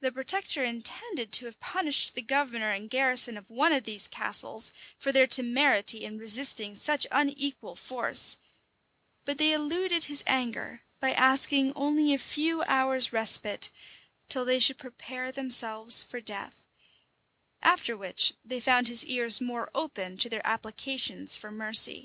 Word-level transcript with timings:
The 0.00 0.10
protector 0.10 0.64
intended 0.64 1.30
to 1.34 1.46
have 1.46 1.60
punished 1.60 2.16
the 2.16 2.22
governor 2.22 2.72
and 2.72 2.90
garrison 2.90 3.36
of 3.36 3.48
one 3.50 3.70
of 3.72 3.84
these 3.84 4.08
castles 4.08 4.72
for 4.98 5.12
their 5.12 5.28
temerity 5.28 6.04
in 6.04 6.18
resisting 6.18 6.74
such 6.74 7.06
unequal 7.12 7.76
force: 7.76 8.36
but 9.24 9.38
they 9.38 9.52
eluded 9.52 10.02
his 10.02 10.24
anger 10.26 10.82
by 10.98 11.12
asking 11.12 11.72
only 11.76 12.12
a 12.12 12.18
few 12.18 12.64
hours' 12.64 13.12
respite, 13.12 13.70
till 14.28 14.44
they 14.44 14.58
should 14.58 14.76
prepare 14.76 15.30
themselves 15.30 16.02
for 16.02 16.20
death; 16.20 16.66
after 17.62 17.96
which 17.96 18.32
they 18.44 18.58
found 18.58 18.88
his 18.88 19.04
ears 19.04 19.40
more 19.40 19.70
open 19.72 20.18
to 20.18 20.28
their 20.28 20.44
applications 20.44 21.36
for 21.36 21.52
mercy. 21.52 21.96